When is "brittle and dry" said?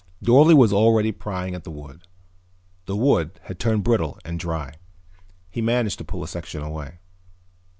3.83-4.73